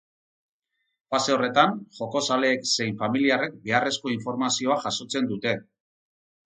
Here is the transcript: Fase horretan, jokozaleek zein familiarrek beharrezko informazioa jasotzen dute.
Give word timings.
Fase 1.15 1.33
horretan, 1.33 1.77
jokozaleek 1.99 2.67
zein 2.73 2.99
familiarrek 3.05 3.57
beharrezko 3.69 4.17
informazioa 4.19 4.81
jasotzen 4.89 5.35
dute. 5.35 5.57